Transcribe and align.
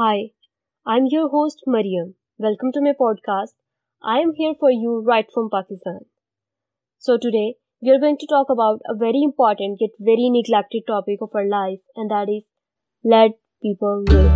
Hi, 0.00 0.30
I'm 0.86 1.08
your 1.10 1.28
host 1.28 1.64
Mariam. 1.66 2.14
Welcome 2.38 2.72
to 2.72 2.80
my 2.80 2.92
podcast. 2.98 3.50
I 4.02 4.20
am 4.20 4.32
here 4.34 4.54
for 4.58 4.70
you 4.70 5.02
right 5.06 5.26
from 5.34 5.50
Pakistan. 5.54 5.98
So 6.98 7.18
today 7.18 7.56
we 7.82 7.90
are 7.90 7.98
going 7.98 8.16
to 8.16 8.26
talk 8.26 8.46
about 8.48 8.80
a 8.88 8.94
very 8.96 9.20
important 9.22 9.76
yet 9.78 9.90
very 9.98 10.30
neglected 10.30 10.84
topic 10.86 11.18
of 11.20 11.34
our 11.34 11.46
life 11.46 11.80
and 11.96 12.10
that 12.10 12.30
is 12.30 12.44
let 13.04 13.32
people 13.62 14.04
live. 14.08 14.32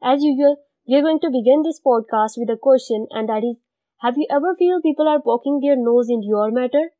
As 0.00 0.22
usual, 0.22 0.58
we 0.86 0.94
are 0.94 1.02
going 1.02 1.18
to 1.26 1.36
begin 1.42 1.62
this 1.64 1.80
podcast 1.84 2.36
with 2.36 2.50
a 2.50 2.56
question 2.56 3.08
and 3.10 3.28
that 3.28 3.42
is 3.42 3.56
have 4.02 4.14
you 4.16 4.28
ever 4.30 4.54
feel 4.56 4.80
people 4.80 5.08
are 5.08 5.20
poking 5.20 5.58
their 5.58 5.74
nose 5.74 6.08
in 6.08 6.22
your 6.22 6.52
matter? 6.52 6.90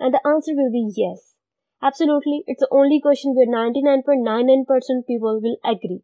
And 0.00 0.12
the 0.12 0.26
answer 0.26 0.52
will 0.56 0.72
be 0.72 0.90
yes. 0.96 1.36
Absolutely, 1.82 2.42
it's 2.46 2.60
the 2.60 2.68
only 2.72 3.00
question 3.00 3.34
where 3.34 3.46
99.99% 3.46 5.06
people 5.06 5.40
will 5.40 5.58
agree. 5.64 6.02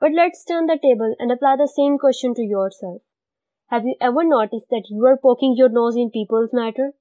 But 0.00 0.12
let's 0.12 0.44
turn 0.44 0.66
the 0.66 0.78
table 0.80 1.14
and 1.18 1.32
apply 1.32 1.56
the 1.56 1.72
same 1.74 1.98
question 1.98 2.34
to 2.34 2.42
yourself. 2.42 3.02
Have 3.68 3.84
you 3.84 3.94
ever 4.00 4.24
noticed 4.24 4.66
that 4.70 4.88
you 4.90 5.04
are 5.06 5.16
poking 5.16 5.54
your 5.56 5.68
nose 5.68 5.96
in 5.96 6.10
people's 6.10 6.52
matter? 6.52 6.92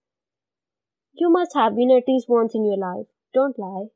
You 1.13 1.29
must 1.31 1.55
have 1.55 1.75
been 1.75 1.91
at 1.91 2.07
least 2.07 2.29
once 2.29 2.53
in 2.53 2.65
your 2.65 2.77
life. 2.77 3.07
Don't 3.33 3.57
lie. 3.57 3.87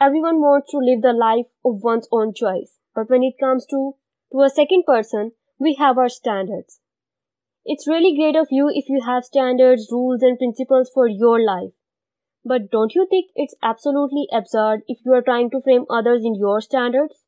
Everyone 0.00 0.40
wants 0.40 0.70
to 0.70 0.78
live 0.78 1.02
the 1.02 1.12
life 1.12 1.46
of 1.64 1.82
one's 1.82 2.08
own 2.12 2.34
choice. 2.34 2.78
But 2.94 3.10
when 3.10 3.22
it 3.22 3.34
comes 3.38 3.66
to, 3.66 3.94
to 4.32 4.40
a 4.40 4.50
second 4.50 4.84
person, 4.86 5.32
we 5.58 5.74
have 5.74 5.98
our 5.98 6.08
standards. 6.08 6.80
It's 7.68 7.88
really 7.88 8.16
great 8.16 8.36
of 8.36 8.46
you 8.52 8.70
if 8.72 8.88
you 8.88 9.00
have 9.04 9.24
standards, 9.24 9.88
rules, 9.90 10.22
and 10.22 10.38
principles 10.38 10.88
for 10.94 11.08
your 11.08 11.44
life. 11.44 11.72
But 12.44 12.70
don't 12.70 12.94
you 12.94 13.08
think 13.10 13.32
it's 13.34 13.56
absolutely 13.60 14.28
absurd 14.32 14.82
if 14.86 14.98
you 15.04 15.12
are 15.14 15.22
trying 15.22 15.50
to 15.50 15.60
frame 15.60 15.84
others 15.90 16.22
in 16.24 16.36
your 16.36 16.60
standards? 16.60 17.24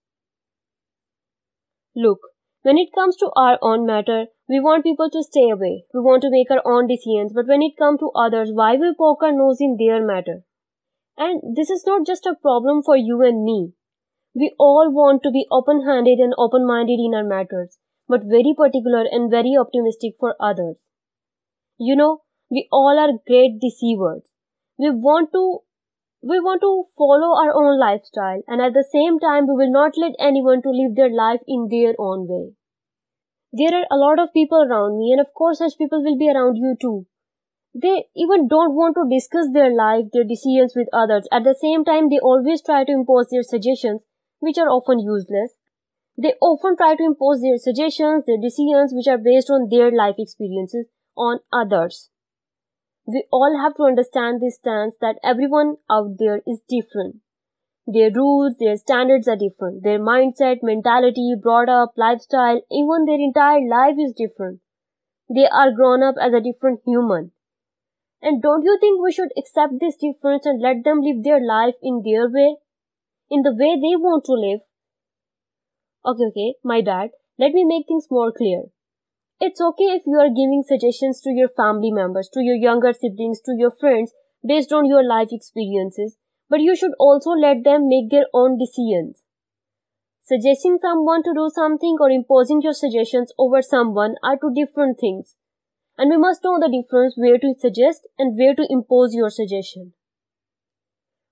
Look, 1.96 2.20
when 2.62 2.78
it 2.78 2.94
comes 2.94 3.16
to 3.16 3.32
our 3.34 3.58
own 3.60 3.84
matter, 3.84 4.26
we 4.48 4.60
want 4.60 4.84
people 4.84 5.10
to 5.10 5.24
stay 5.24 5.50
away. 5.50 5.86
We 5.92 6.02
want 6.02 6.22
to 6.22 6.30
make 6.30 6.52
our 6.52 6.62
own 6.64 6.86
decisions. 6.86 7.32
But 7.34 7.48
when 7.48 7.60
it 7.60 7.76
comes 7.76 7.98
to 7.98 8.12
others, 8.14 8.50
why 8.52 8.76
we 8.76 8.94
poke 8.96 9.24
our 9.24 9.32
nose 9.32 9.60
in 9.60 9.76
their 9.76 10.06
matter? 10.06 10.42
And 11.16 11.56
this 11.56 11.68
is 11.68 11.82
not 11.84 12.06
just 12.06 12.26
a 12.26 12.36
problem 12.40 12.84
for 12.84 12.96
you 12.96 13.22
and 13.22 13.42
me. 13.42 13.72
We 14.36 14.54
all 14.56 14.92
want 14.92 15.24
to 15.24 15.32
be 15.32 15.48
open 15.50 15.84
handed 15.84 16.20
and 16.20 16.32
open 16.38 16.64
minded 16.64 17.00
in 17.00 17.12
our 17.12 17.24
matters 17.24 17.76
but 18.08 18.24
very 18.24 18.54
particular 18.56 19.04
and 19.10 19.30
very 19.30 19.56
optimistic 19.58 20.14
for 20.18 20.34
others. 20.40 20.76
You 21.78 21.96
know, 21.96 22.22
we 22.50 22.68
all 22.72 22.98
are 22.98 23.18
great 23.26 23.60
deceivers. 23.60 24.22
We 24.78 24.90
want 24.90 25.32
to 25.32 25.60
we 26.22 26.40
want 26.40 26.60
to 26.62 26.84
follow 26.96 27.36
our 27.40 27.54
own 27.54 27.78
lifestyle 27.78 28.42
and 28.48 28.60
at 28.60 28.72
the 28.72 28.84
same 28.90 29.20
time 29.20 29.46
we 29.46 29.54
will 29.54 29.70
not 29.70 29.92
let 29.96 30.16
anyone 30.18 30.62
to 30.62 30.70
live 30.70 30.96
their 30.96 31.14
life 31.14 31.40
in 31.46 31.68
their 31.70 31.94
own 31.98 32.26
way. 32.26 32.54
There 33.52 33.74
are 33.74 33.86
a 33.90 33.96
lot 33.96 34.18
of 34.18 34.32
people 34.32 34.62
around 34.62 34.98
me 34.98 35.12
and 35.12 35.20
of 35.20 35.32
course 35.34 35.58
such 35.58 35.78
people 35.78 36.02
will 36.02 36.18
be 36.18 36.30
around 36.30 36.56
you 36.56 36.76
too. 36.80 37.06
They 37.74 38.08
even 38.16 38.48
don't 38.48 38.74
want 38.74 38.96
to 38.96 39.08
discuss 39.08 39.48
their 39.52 39.70
life, 39.74 40.06
their 40.12 40.24
decisions 40.24 40.74
with 40.74 40.88
others. 40.92 41.28
At 41.30 41.44
the 41.44 41.54
same 41.54 41.84
time, 41.84 42.08
they 42.08 42.18
always 42.18 42.62
try 42.62 42.84
to 42.84 42.92
impose 42.92 43.28
their 43.28 43.42
suggestions, 43.42 44.04
which 44.40 44.58
are 44.58 44.68
often 44.68 44.98
useless. 44.98 45.57
They 46.20 46.34
often 46.40 46.76
try 46.76 46.96
to 46.96 47.04
impose 47.04 47.42
their 47.42 47.58
suggestions, 47.58 48.24
their 48.26 48.40
decisions, 48.42 48.92
which 48.92 49.06
are 49.06 49.18
based 49.18 49.50
on 49.50 49.68
their 49.70 49.92
life 49.92 50.16
experiences, 50.18 50.86
on 51.16 51.38
others. 51.52 52.10
We 53.06 53.24
all 53.30 53.56
have 53.62 53.76
to 53.76 53.84
understand 53.84 54.40
this 54.42 54.56
stance 54.56 54.96
that 55.00 55.20
everyone 55.22 55.76
out 55.88 56.18
there 56.18 56.42
is 56.44 56.60
different. 56.68 57.20
Their 57.86 58.10
rules, 58.10 58.56
their 58.58 58.76
standards 58.76 59.28
are 59.28 59.36
different. 59.36 59.84
Their 59.84 60.00
mindset, 60.00 60.58
mentality, 60.60 61.34
brought 61.40 61.68
up, 61.68 61.92
lifestyle, 61.96 62.60
even 62.70 63.06
their 63.06 63.20
entire 63.20 63.66
life 63.66 63.94
is 63.96 64.12
different. 64.12 64.60
They 65.32 65.46
are 65.46 65.70
grown 65.70 66.02
up 66.02 66.16
as 66.20 66.32
a 66.32 66.40
different 66.40 66.80
human. 66.84 67.30
And 68.20 68.42
don't 68.42 68.64
you 68.64 68.76
think 68.80 69.00
we 69.00 69.12
should 69.12 69.30
accept 69.38 69.74
this 69.78 69.96
difference 69.96 70.44
and 70.44 70.60
let 70.60 70.82
them 70.82 71.00
live 71.00 71.22
their 71.22 71.40
life 71.40 71.76
in 71.80 72.02
their 72.04 72.28
way? 72.28 72.56
In 73.30 73.42
the 73.42 73.54
way 73.54 73.76
they 73.76 73.94
want 73.94 74.24
to 74.24 74.32
live? 74.32 74.60
Okay, 76.08 76.24
okay, 76.24 76.54
my 76.64 76.80
bad. 76.80 77.10
Let 77.38 77.52
me 77.52 77.64
make 77.64 77.86
things 77.86 78.06
more 78.10 78.32
clear. 78.32 78.62
It's 79.42 79.60
okay 79.60 79.88
if 79.96 80.04
you 80.06 80.18
are 80.18 80.30
giving 80.30 80.64
suggestions 80.66 81.20
to 81.20 81.30
your 81.30 81.50
family 81.50 81.90
members, 81.90 82.30
to 82.32 82.40
your 82.40 82.56
younger 82.56 82.94
siblings, 82.94 83.42
to 83.42 83.54
your 83.54 83.70
friends 83.70 84.14
based 84.42 84.72
on 84.72 84.86
your 84.86 85.04
life 85.06 85.28
experiences, 85.30 86.16
but 86.48 86.60
you 86.62 86.74
should 86.74 86.92
also 86.98 87.32
let 87.32 87.62
them 87.62 87.90
make 87.90 88.08
their 88.10 88.24
own 88.32 88.56
decisions. 88.56 89.22
Suggesting 90.22 90.78
someone 90.80 91.22
to 91.24 91.34
do 91.34 91.50
something 91.54 91.98
or 92.00 92.10
imposing 92.10 92.62
your 92.62 92.72
suggestions 92.72 93.30
over 93.38 93.60
someone 93.60 94.14
are 94.22 94.38
two 94.38 94.52
different 94.54 94.98
things. 94.98 95.36
And 95.98 96.08
we 96.08 96.16
must 96.16 96.42
know 96.42 96.58
the 96.58 96.72
difference 96.72 97.18
where 97.18 97.36
to 97.36 97.54
suggest 97.58 98.08
and 98.18 98.38
where 98.38 98.54
to 98.54 98.66
impose 98.70 99.14
your 99.14 99.28
suggestion. 99.28 99.92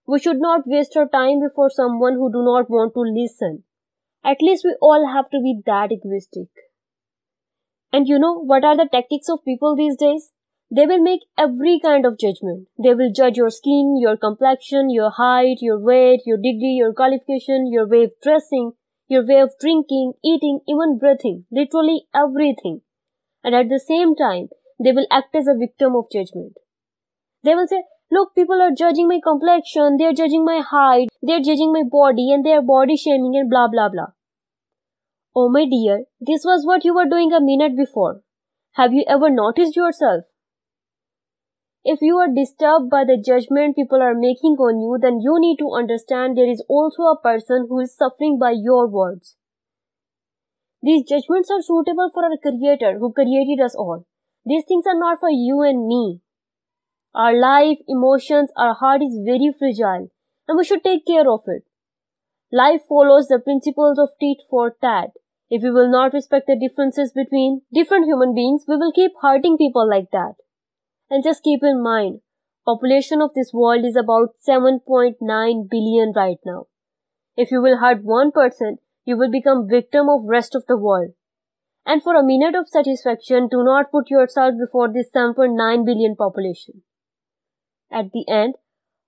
We 0.06 0.19
should 0.19 0.38
not 0.38 0.66
waste 0.66 0.98
our 0.98 1.09
time 1.09 1.41
before 1.41 1.70
someone 1.70 2.15
who 2.15 2.31
do 2.31 2.44
not 2.44 2.69
want 2.69 2.92
to 2.92 3.00
listen. 3.00 3.65
At 4.26 4.42
least 4.42 4.64
we 4.64 4.75
all 4.82 5.06
have 5.06 5.31
to 5.31 5.41
be 5.41 5.60
that 5.66 5.92
egoistic. 5.92 6.48
And 7.92 8.09
you 8.09 8.19
know 8.19 8.34
what 8.34 8.64
are 8.64 8.76
the 8.76 8.88
tactics 8.91 9.28
of 9.28 9.44
people 9.44 9.76
these 9.76 9.97
days? 9.97 10.32
They 10.69 10.84
will 10.84 11.00
make 11.00 11.20
every 11.38 11.78
kind 11.78 12.04
of 12.04 12.19
judgment. 12.19 12.66
They 12.82 12.92
will 12.92 13.12
judge 13.15 13.36
your 13.36 13.50
skin, 13.50 13.97
your 14.00 14.16
complexion, 14.16 14.91
your 14.91 15.10
height, 15.10 15.59
your 15.60 15.78
weight, 15.78 16.22
your 16.26 16.38
degree, 16.38 16.75
your 16.76 16.92
qualification, 16.92 17.70
your 17.70 17.86
way 17.86 18.03
of 18.03 18.10
dressing, 18.20 18.72
your 19.06 19.25
way 19.25 19.38
of 19.38 19.53
drinking, 19.60 20.15
eating, 20.25 20.59
even 20.66 20.98
breathing. 20.98 21.44
Literally 21.53 22.06
everything. 22.12 22.81
And 23.44 23.54
at 23.54 23.69
the 23.69 23.78
same 23.78 24.16
time, 24.16 24.48
they 24.82 24.91
will 24.91 25.06
act 25.09 25.36
as 25.36 25.47
a 25.47 25.56
victim 25.56 25.94
of 25.94 26.06
judgment. 26.12 26.54
They 27.44 27.54
will 27.54 27.69
say, 27.69 27.84
look, 28.10 28.34
people 28.34 28.60
are 28.60 28.75
judging 28.76 29.06
my 29.06 29.20
complexion, 29.22 29.98
they're 29.98 30.12
judging 30.12 30.44
my 30.44 30.62
height, 30.69 31.09
they're 31.22 31.41
judging 31.41 31.72
my 31.72 31.84
body, 31.88 32.32
and 32.32 32.44
they're 32.44 32.60
body 32.60 32.97
shaming 32.97 33.36
and 33.36 33.48
blah 33.48 33.69
blah 33.69 33.88
blah. 33.88 34.16
Oh, 35.38 35.50
my 35.50 35.66
dear, 35.66 36.04
this 36.19 36.44
was 36.47 36.64
what 36.64 36.82
you 36.82 36.94
were 36.94 37.04
doing 37.04 37.30
a 37.30 37.42
minute 37.42 37.76
before. 37.76 38.22
Have 38.72 38.94
you 38.94 39.04
ever 39.06 39.28
noticed 39.28 39.76
yourself? 39.76 40.24
If 41.84 41.98
you 42.00 42.16
are 42.16 42.32
disturbed 42.34 42.88
by 42.88 43.04
the 43.04 43.22
judgment 43.22 43.76
people 43.76 44.00
are 44.00 44.14
making 44.14 44.56
on 44.56 44.80
you, 44.80 44.97
then 44.98 45.20
you 45.20 45.38
need 45.38 45.58
to 45.58 45.74
understand 45.74 46.38
there 46.38 46.50
is 46.50 46.64
also 46.70 47.02
a 47.02 47.20
person 47.20 47.66
who 47.69 47.80
is 47.80 47.94
suffering 47.94 48.38
by 48.38 48.52
your 48.52 48.88
words. 48.88 49.36
These 50.82 51.04
judgments 51.04 51.50
are 51.50 51.60
suitable 51.60 52.08
for 52.14 52.24
our 52.24 52.38
Creator 52.41 52.98
who 52.98 53.12
created 53.12 53.62
us 53.62 53.74
all. 53.74 54.06
These 54.47 54.64
things 54.66 54.86
are 54.86 54.98
not 54.98 55.20
for 55.20 55.28
you 55.28 55.60
and 55.60 55.86
me. 55.86 56.22
Our 57.14 57.38
life, 57.38 57.76
emotions, 57.86 58.50
our 58.56 58.72
heart 58.72 59.03
is 59.03 59.20
very 59.22 59.53
fragile 59.58 60.08
and 60.48 60.56
we 60.56 60.64
should 60.64 60.82
take 60.82 61.06
care 61.06 61.30
of 61.30 61.42
it. 61.47 61.64
Life 62.50 62.80
follows 62.88 63.28
the 63.28 63.38
principles 63.38 63.98
of 63.98 64.08
tit 64.18 64.38
for 64.48 64.74
tat. 64.80 65.10
If 65.49 65.62
we 65.62 65.71
will 65.71 65.91
not 65.91 66.12
respect 66.12 66.47
the 66.49 66.59
differences 66.59 67.12
between 67.12 67.62
different 67.73 68.07
human 68.07 68.34
beings, 68.34 68.65
we 68.67 68.77
will 68.77 68.93
keep 68.93 69.12
hurting 69.23 69.57
people 69.57 69.89
like 69.89 70.11
that. 70.12 70.34
And 71.09 71.23
just 71.23 71.45
keep 71.45 71.61
in 71.62 71.83
mind, 71.83 72.21
population 72.65 73.23
of 73.23 73.33
this 73.34 73.53
world 73.53 73.84
is 73.84 73.95
about 73.95 74.34
7.9 74.47 75.71
billion 75.71 76.12
right 76.17 76.39
now. 76.45 76.67
If 77.37 77.53
you 77.53 77.62
will 77.62 77.79
hurt 77.79 78.03
one 78.03 78.33
person, 78.33 78.79
you 79.05 79.17
will 79.17 79.31
become 79.31 79.69
victim 79.69 80.09
of 80.09 80.27
rest 80.27 80.57
of 80.57 80.65
the 80.67 80.77
world. 80.77 81.12
And 81.84 82.03
for 82.03 82.17
a 82.17 82.27
minute 82.27 82.57
of 82.57 82.69
satisfaction, 82.69 83.47
do 83.49 83.63
not 83.63 83.93
put 83.93 84.11
yourself 84.11 84.55
before 84.59 84.93
this 84.93 85.09
7.9 85.15 85.87
billion 85.87 86.17
population. 86.17 86.83
At 87.92 88.10
the 88.13 88.25
end, 88.28 88.54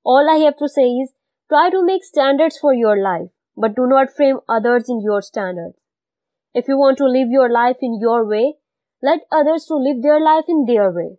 all 0.04 0.30
I 0.30 0.36
have 0.44 0.56
to 0.58 0.68
say 0.68 0.86
is 0.86 1.12
try 1.48 1.70
to 1.70 1.84
make 1.84 2.04
standards 2.04 2.58
for 2.60 2.72
your 2.72 2.96
life, 2.96 3.30
but 3.56 3.74
do 3.74 3.88
not 3.88 4.14
frame 4.14 4.38
others 4.48 4.84
in 4.88 5.02
your 5.02 5.20
standards. 5.20 5.87
If 6.54 6.66
you 6.68 6.78
want 6.78 6.98
to 6.98 7.04
live 7.04 7.28
your 7.30 7.50
life 7.50 7.76
in 7.82 7.98
your 8.00 8.26
way, 8.26 8.54
let 9.02 9.20
others 9.30 9.66
to 9.66 9.74
live 9.74 10.02
their 10.02 10.20
life 10.20 10.44
in 10.48 10.64
their 10.66 10.90
way. 10.90 11.18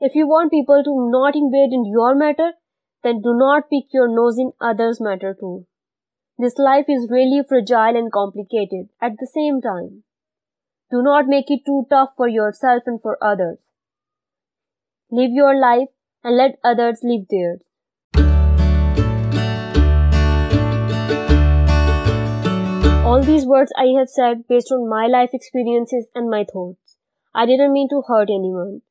If 0.00 0.14
you 0.14 0.26
want 0.26 0.50
people 0.50 0.82
to 0.82 1.10
not 1.10 1.36
invade 1.36 1.72
in 1.72 1.84
your 1.84 2.14
matter, 2.14 2.52
then 3.02 3.20
do 3.20 3.34
not 3.34 3.70
pick 3.70 3.84
your 3.92 4.08
nose 4.08 4.38
in 4.38 4.52
others' 4.60 5.00
matter 5.00 5.36
too. 5.38 5.66
This 6.38 6.54
life 6.56 6.86
is 6.88 7.10
really 7.10 7.42
fragile 7.48 7.96
and 7.96 8.12
complicated 8.12 8.88
at 9.00 9.12
the 9.18 9.26
same 9.26 9.60
time. 9.60 10.04
Do 10.90 11.02
not 11.02 11.26
make 11.26 11.50
it 11.50 11.66
too 11.66 11.86
tough 11.90 12.10
for 12.16 12.28
yourself 12.28 12.84
and 12.86 13.00
for 13.00 13.22
others. 13.22 13.58
Live 15.10 15.30
your 15.32 15.58
life 15.58 15.88
and 16.24 16.36
let 16.36 16.58
others 16.64 17.00
live 17.02 17.26
theirs. 17.28 17.60
All 23.04 23.22
these 23.22 23.46
words 23.46 23.72
I 23.76 23.86
have 23.98 24.08
said 24.08 24.46
based 24.48 24.70
on 24.70 24.88
my 24.88 25.06
life 25.06 25.30
experiences 25.32 26.08
and 26.14 26.28
my 26.28 26.44
thoughts. 26.44 26.96
I 27.34 27.46
didn't 27.46 27.72
mean 27.72 27.88
to 27.90 28.02
hurt 28.06 28.28
anyone. 28.28 28.82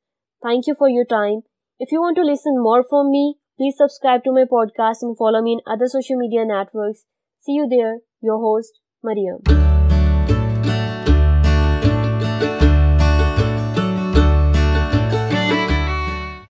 Thank 0.42 0.66
you 0.66 0.74
for 0.76 0.88
your 0.88 1.04
time. 1.04 1.42
If 1.78 1.92
you 1.92 2.00
want 2.00 2.16
to 2.16 2.24
listen 2.24 2.60
more 2.62 2.84
from 2.88 3.10
me, 3.10 3.36
please 3.56 3.76
subscribe 3.76 4.24
to 4.24 4.32
my 4.32 4.44
podcast 4.44 5.02
and 5.02 5.16
follow 5.16 5.42
me 5.42 5.52
in 5.54 5.72
other 5.72 5.86
social 5.86 6.16
media 6.16 6.44
networks. 6.44 7.04
See 7.40 7.52
you 7.52 7.68
there, 7.68 7.98
your 8.20 8.38
host, 8.38 8.80
Mariam. 9.02 9.77